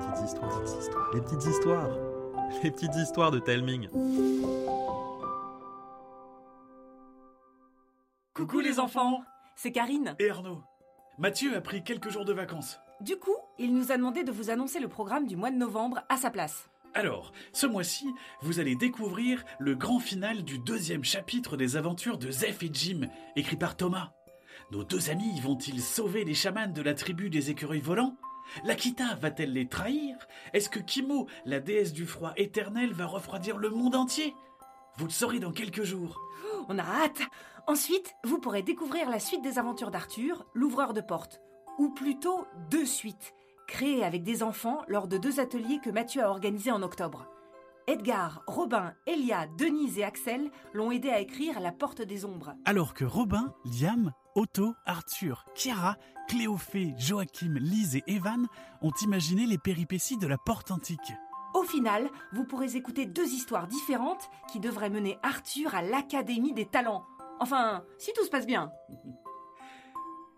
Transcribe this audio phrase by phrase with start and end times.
[0.00, 0.62] petites histoires,
[1.12, 1.90] les petites histoires,
[2.62, 3.88] les petites histoires de Telming.
[8.34, 9.22] Coucou les enfants
[9.56, 10.16] C'est Karine.
[10.18, 10.62] Et Arnaud
[11.18, 12.80] Mathieu a pris quelques jours de vacances.
[13.00, 16.00] Du coup, il nous a demandé de vous annoncer le programme du mois de novembre
[16.08, 16.70] à sa place.
[16.94, 18.06] Alors, ce mois-ci,
[18.40, 23.08] vous allez découvrir le grand final du deuxième chapitre des aventures de Zeph et Jim,
[23.36, 24.12] écrit par Thomas.
[24.72, 28.16] Nos deux amis vont-ils sauver les chamans de la tribu des écureuils volants?
[28.64, 30.16] L'Akita va-t-elle les trahir?
[30.52, 34.34] Est-ce que Kimo, la déesse du froid éternel, va refroidir le monde entier?
[34.96, 36.20] Vous le saurez dans quelques jours.
[36.68, 37.22] On a hâte
[37.66, 41.40] Ensuite, vous pourrez découvrir la suite des aventures d'Arthur, l'ouvreur de porte.
[41.78, 43.34] Ou plutôt deux suites,
[43.68, 47.26] créées avec des enfants lors de deux ateliers que Mathieu a organisés en octobre.
[47.90, 52.54] Edgar, Robin, Elia, Denise et Axel l'ont aidé à écrire La Porte des Ombres.
[52.64, 55.96] Alors que Robin, Liam, Otto, Arthur, Chiara,
[56.28, 58.46] Cléophée, Joachim, Lise et Evan
[58.80, 61.14] ont imaginé les péripéties de la porte antique.
[61.52, 66.66] Au final, vous pourrez écouter deux histoires différentes qui devraient mener Arthur à l'Académie des
[66.66, 67.04] Talents.
[67.40, 68.70] Enfin, si tout se passe bien.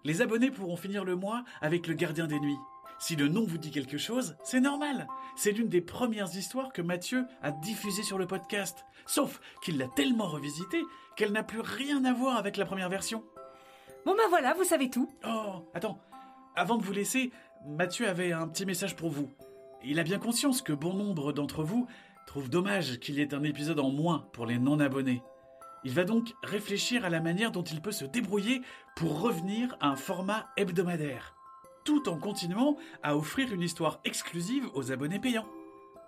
[0.05, 2.59] Les abonnés pourront finir le mois avec le gardien des nuits.
[3.03, 5.09] Si le nom vous dit quelque chose, c'est normal.
[5.35, 8.85] C'est l'une des premières histoires que Mathieu a diffusées sur le podcast.
[9.07, 10.85] Sauf qu'il l'a tellement revisitée
[11.17, 13.25] qu'elle n'a plus rien à voir avec la première version.
[14.07, 15.11] Bon ben voilà, vous savez tout.
[15.27, 15.99] Oh, attends.
[16.55, 17.33] Avant de vous laisser,
[17.67, 19.33] Mathieu avait un petit message pour vous.
[19.83, 21.89] Il a bien conscience que bon nombre d'entre vous
[22.29, 25.25] trouvent dommage qu'il y ait un épisode en moins pour les non-abonnés.
[25.83, 28.63] Il va donc réfléchir à la manière dont il peut se débrouiller
[28.95, 31.35] pour revenir à un format hebdomadaire,
[31.85, 35.49] tout en continuant à offrir une histoire exclusive aux abonnés payants.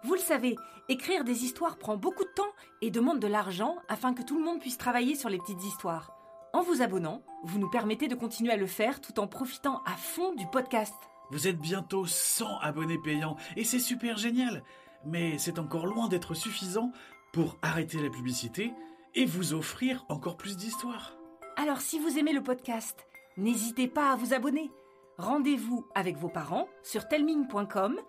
[0.05, 0.57] Vous le savez,
[0.89, 4.45] écrire des histoires prend beaucoup de temps et demande de l'argent afin que tout le
[4.45, 6.13] monde puisse travailler sur les petites histoires.
[6.53, 9.93] En vous abonnant, vous nous permettez de continuer à le faire tout en profitant à
[9.93, 10.95] fond du podcast.
[11.31, 14.63] Vous êtes bientôt 100 abonnés payants et c'est super génial.
[15.07, 16.93] Mais c'est encore loin d'être suffisant
[17.33, 18.73] pour arrêter la publicité
[19.15, 21.17] et vous offrir encore plus d'histoires.
[21.57, 23.07] Alors si vous aimez le podcast,
[23.37, 24.71] n'hésitez pas à vous abonner.
[25.19, 28.01] Rendez-vous avec vos parents sur telming.com,